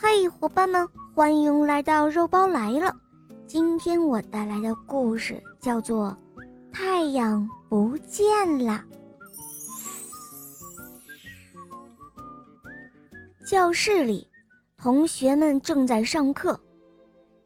[0.00, 2.94] 嘿，伙伴们，欢迎来到肉包来了。
[3.48, 6.16] 今天我带来的故事叫做
[6.72, 8.24] 《太阳不见
[8.64, 8.80] 了》。
[13.44, 14.30] 教室里，
[14.76, 16.60] 同学们正在上课。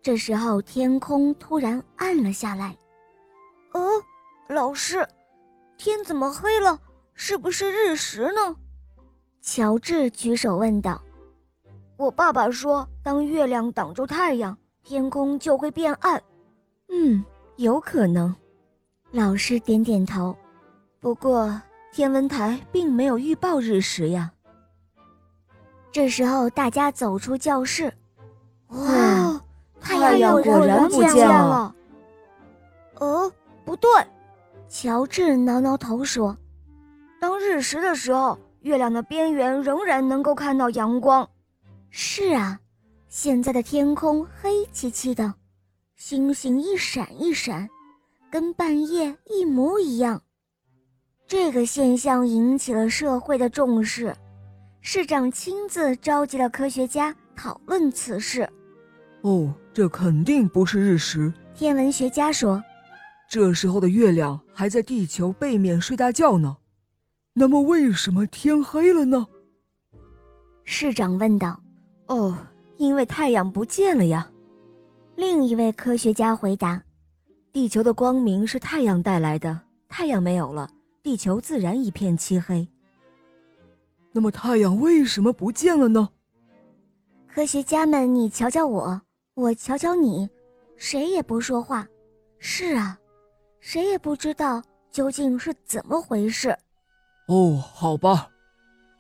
[0.03, 2.77] 这时候，天空突然暗了下来。
[3.73, 3.81] 哦，
[4.51, 5.09] 老师，
[5.79, 6.79] 天怎么黑了？
[7.15, 8.55] 是不是日食呢？
[9.41, 11.03] 乔治举手问道。
[12.03, 16.21] 我爸爸说，当月亮挡住太阳，天空就会变暗。
[16.89, 17.25] 嗯，
[17.59, 18.35] 有可能。
[19.13, 20.37] 老师点点头。
[20.99, 21.63] 不过
[21.93, 24.33] 天文台并没有预报日食呀。
[25.93, 27.93] 这时候，大家走出教室。
[28.71, 29.41] 哇，
[29.81, 31.73] 太阳果然不见了。
[32.97, 33.33] 哦，
[33.65, 33.89] 不对，
[34.69, 36.37] 乔治挠挠头说
[37.21, 41.25] ：“当日食的时候，月亮的边缘仍然能够看到阳光。”
[41.95, 42.59] 是啊，
[43.07, 45.35] 现在的天空黑漆漆的，
[45.95, 47.69] 星星一闪一闪，
[48.31, 50.23] 跟半夜一模一样。
[51.27, 54.17] 这个现象引起了社会的重视，
[54.81, 58.49] 市长亲自召集了科学家讨论此事。
[59.21, 61.31] 哦，这肯定不是日食。
[61.55, 62.63] 天文学家说，
[63.29, 66.57] 这时候的月亮还在地球背面睡大觉呢。
[67.35, 69.27] 那么为什么天黑了呢？
[70.65, 71.62] 市长问道。
[72.13, 72.37] 哦，
[72.77, 74.31] 因为太阳不见了呀。
[75.17, 76.83] 另一位科学家回答
[77.55, 79.59] ：“地球的光明是太阳带来的，
[79.89, 80.69] 太阳没有了，
[81.03, 82.69] 地球自然一片漆黑。”
[84.13, 86.11] 那么太阳为什么不见了呢？
[87.27, 89.01] 科学家们，你瞧瞧我，
[89.33, 90.29] 我瞧瞧你，
[90.77, 91.87] 谁也不说话。
[92.39, 92.99] 是啊，
[93.59, 96.55] 谁也不知道究竟是怎么回事。
[97.29, 98.29] 哦，好吧。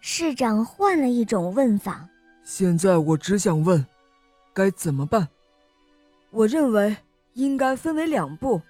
[0.01, 2.09] 市长换了一种问法。
[2.45, 3.87] 现在我只想问，
[4.53, 5.29] 该怎么办？
[6.31, 6.97] 我认为
[7.35, 8.61] 应该分为两步。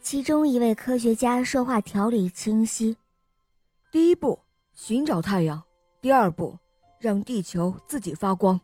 [0.00, 2.96] 其中一位科学家说话条理清晰：
[3.90, 4.38] 第一步，
[4.74, 5.58] 寻找太阳；
[6.00, 6.58] 第二步，
[6.98, 8.60] 让地球自己发光。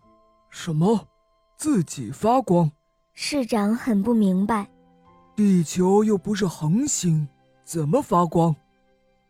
[0.50, 1.09] 什么？
[1.56, 2.71] 自己发光？
[3.15, 4.69] 市长很不明白。
[5.37, 7.27] 地球又不是恒星，
[7.65, 8.54] 怎么发光？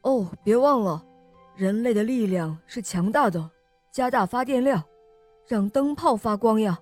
[0.02, 1.04] 哦，别忘了，
[1.54, 3.50] 人类的力量是强大的。
[3.92, 4.82] 加大发电量，
[5.46, 6.78] 让灯泡发光呀！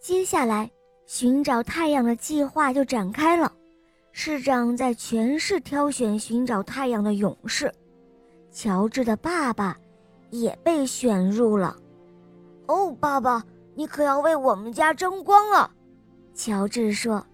[0.00, 0.70] 接下来
[1.04, 3.52] 寻找太阳的计划就展开了。
[4.12, 7.70] 市长在全市挑选寻找太阳的勇士，
[8.50, 9.76] 乔治的爸爸
[10.30, 11.76] 也被选入了。
[12.66, 13.44] 哦，爸爸，
[13.74, 15.70] 你可要为我们家争光啊！
[16.34, 17.24] 乔治说：“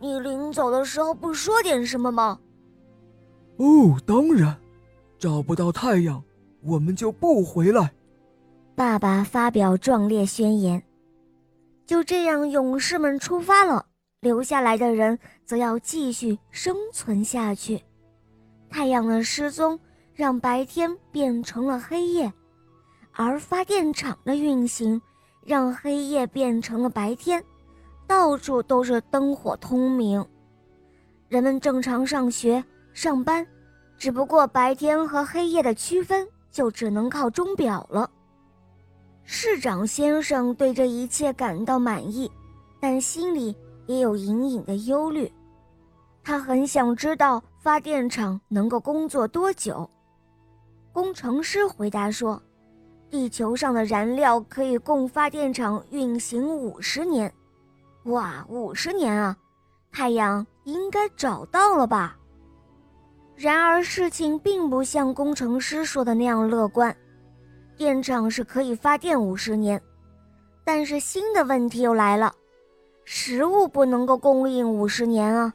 [0.00, 2.40] 你临走的时候不说点什么吗？”
[3.58, 4.58] 哦，当然，
[5.20, 6.20] 找不到太阳。
[6.62, 7.92] 我们就不回来。
[8.74, 10.82] 爸爸发表壮烈宣言。
[11.84, 13.84] 就这样，勇士们出发了，
[14.20, 17.82] 留下来的人则要继续生存下去。
[18.70, 19.78] 太阳的失踪
[20.14, 22.32] 让白天变成了黑夜，
[23.12, 25.00] 而发电厂的运行
[25.44, 27.44] 让黑夜变成了白天，
[28.06, 30.24] 到处都是灯火通明。
[31.28, 33.46] 人们正常上学、上班，
[33.98, 36.26] 只不过白天和黑夜的区分。
[36.52, 38.08] 就只能靠钟表了。
[39.24, 42.30] 市长先生对这一切感到满意，
[42.78, 45.32] 但心里也有隐隐的忧虑。
[46.22, 49.88] 他很想知道发电厂能够工作多久。
[50.92, 52.40] 工程师回答说
[53.10, 57.32] ：“地球上的燃料可以供发电厂运行五十年。”
[58.06, 59.36] 哇，五十年啊！
[59.90, 62.16] 太阳应该找到了吧？
[63.36, 66.94] 然而，事情并不像工程师说的那样乐观。
[67.76, 69.80] 电厂是可以发电五十年，
[70.62, 72.32] 但是新的问题又来了：
[73.04, 75.52] 食物不能够供应五十年啊！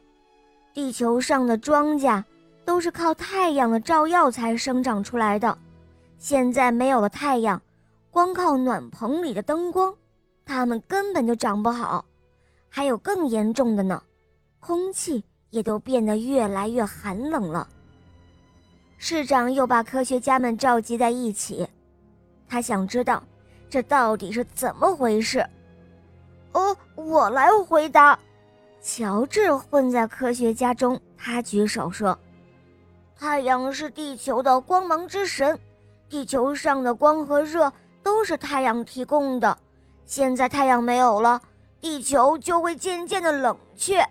[0.74, 2.22] 地球上的庄稼
[2.64, 5.56] 都是靠太阳的照耀才生长出来的，
[6.18, 7.60] 现在没有了太阳，
[8.10, 9.94] 光靠暖棚里的灯光，
[10.44, 12.04] 它们根本就长不好。
[12.68, 14.02] 还有更严重的呢，
[14.60, 17.66] 空气也都变得越来越寒冷了。
[19.00, 21.66] 市长又把科学家们召集在一起，
[22.48, 23.22] 他想知道
[23.70, 25.46] 这到底是怎么回事。
[26.52, 28.18] 哦，我来回答。
[28.82, 32.18] 乔治混在科学家中，他举手说
[33.18, 35.58] ：“太阳是地球的光芒之神，
[36.08, 37.72] 地球上的光和热
[38.02, 39.56] 都是太阳提供的。
[40.06, 41.40] 现在太阳没有了，
[41.80, 44.04] 地球就会渐渐的冷却。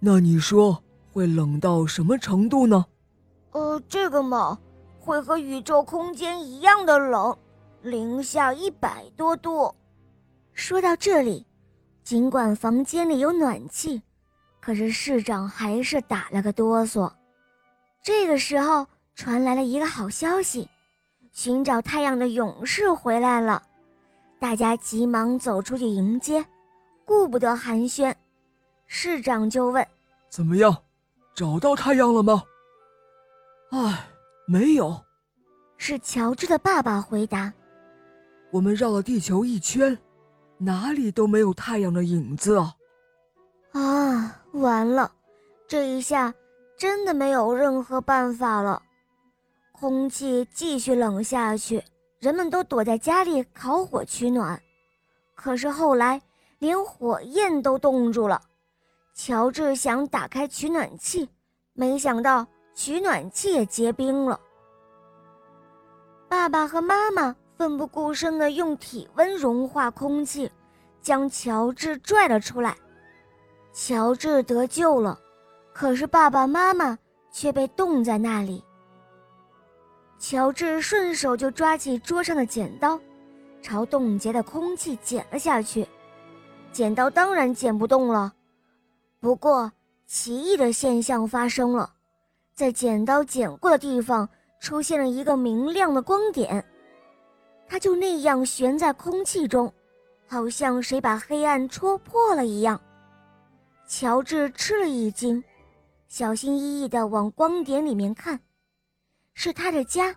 [0.00, 0.82] 那你说
[1.12, 2.86] 会冷到什么程度呢？”
[3.52, 4.58] 呃，这个嘛，
[4.98, 7.36] 会和宇宙空间一样的冷，
[7.82, 9.74] 零下一百多度。
[10.54, 11.46] 说到这里，
[12.02, 14.02] 尽管房间里有暖气，
[14.60, 17.12] 可是市长还是打了个哆嗦。
[18.02, 20.68] 这个时候传来了一个好消息：
[21.30, 23.62] 寻找太阳的勇士回来了。
[24.40, 26.44] 大家急忙走出去迎接，
[27.04, 28.14] 顾不得寒暄。
[28.86, 29.86] 市长就问
[30.28, 30.76] ：“怎么样，
[31.34, 32.42] 找到太阳了吗
[33.72, 34.06] ？”“唉，
[34.46, 34.96] 没有。”
[35.76, 37.52] 是乔治的爸爸回答。
[38.52, 39.98] 我们绕了地球一圈，
[40.58, 42.76] 哪里都没有太阳的影子啊！
[43.72, 45.10] 啊，完了，
[45.66, 46.32] 这一下
[46.76, 48.80] 真的没有任何办法了。
[49.72, 51.82] 空气继续冷下去，
[52.20, 54.60] 人们都躲在家里烤火取暖。
[55.34, 56.20] 可是后来
[56.58, 58.40] 连火焰都冻住了。
[59.14, 61.28] 乔治想打开取暖器，
[61.72, 64.38] 没想到取暖器也结冰了。
[66.28, 70.50] 爸爸和妈妈奋不顾身地用体温融化空气，
[71.00, 72.76] 将乔治拽了出来。
[73.72, 75.18] 乔治得救了，
[75.72, 76.98] 可是爸爸妈妈
[77.30, 78.64] 却被冻在那里。
[80.18, 82.98] 乔治顺手就抓起桌上的剪刀，
[83.60, 85.86] 朝冻结的空气剪了下去。
[86.70, 88.32] 剪刀当然剪不动了，
[89.20, 89.70] 不过
[90.06, 91.92] 奇异的现象发生了，
[92.54, 94.28] 在剪刀剪过的地方。
[94.60, 96.64] 出现了一个明亮的光点，
[97.66, 99.74] 它就那样悬在空气中，
[100.28, 102.80] 好像谁把黑暗戳破了一样。
[103.88, 105.42] 乔治吃了一惊，
[106.06, 108.38] 小心翼翼地往光点里面看，
[109.34, 110.14] 是他的家，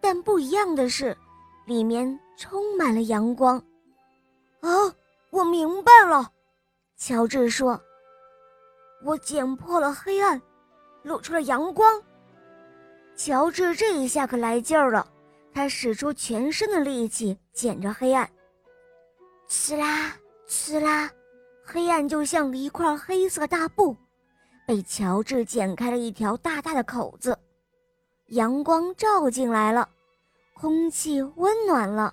[0.00, 1.14] 但不一样的是，
[1.66, 3.58] 里面充满了阳光。
[4.60, 4.70] 啊，
[5.28, 6.32] 我明白了，
[6.96, 7.78] 乔治说
[9.04, 10.40] ：“我剪破了黑暗，
[11.04, 12.02] 露出了阳光。”
[13.14, 15.06] 乔治这一下可来劲儿了，
[15.52, 18.28] 他使出全身的力气剪着黑暗。
[19.48, 20.16] 呲啦
[20.48, 21.08] 呲啦，
[21.64, 23.96] 黑暗就像一块黑色大布，
[24.66, 27.38] 被乔治剪开了一条大大的口子。
[28.28, 29.88] 阳光照进来了，
[30.54, 32.12] 空气温暖了，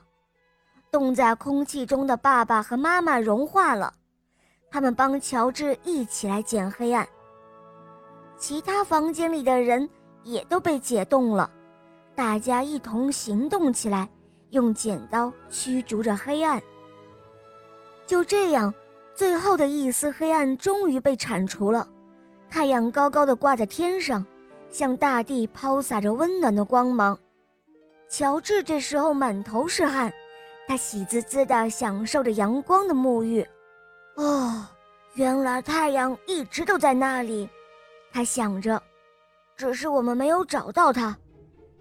[0.92, 3.92] 冻在空气中的爸爸和妈妈融化了，
[4.70, 7.08] 他们帮乔治一起来剪黑暗。
[8.42, 9.90] 其他房间里的人。
[10.24, 11.50] 也都被解冻了，
[12.14, 14.08] 大家一同行动起来，
[14.52, 16.62] 用剪刀驱逐着黑暗。
[18.06, 18.72] 就这样，
[19.16, 21.88] 最后的一丝黑暗终于被铲除了。
[22.52, 24.24] 太阳高高的挂在天上，
[24.70, 27.18] 向大地抛洒着温暖的光芒。
[28.08, 30.14] 乔治这时候满头是汗，
[30.68, 33.44] 他喜滋滋地享受着阳光的沐浴。
[34.18, 34.68] 哦，
[35.16, 37.50] 原来太阳一直都在那里，
[38.12, 38.81] 他想着。
[39.58, 41.16] 只是我们没有找到它，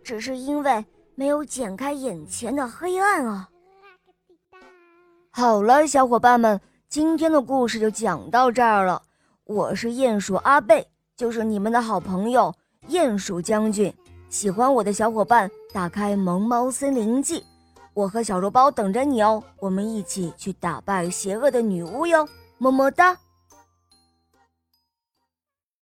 [0.05, 0.85] 只是因为
[1.15, 3.49] 没有剪开眼前的黑暗啊！
[5.31, 6.61] 好了，小伙伴们，
[6.91, 9.00] 今天的故事就讲到这儿了。
[9.44, 10.87] 我是鼹鼠阿贝，
[11.17, 12.55] 就是你们的好朋友
[12.88, 13.91] 鼹鼠将军。
[14.29, 17.41] 喜欢我的小伙伴，打开《萌猫森林记》，
[17.94, 19.43] 我和小肉包等着你哦。
[19.59, 22.29] 我们一起去打败邪恶的女巫哟！
[22.59, 23.17] 么么哒。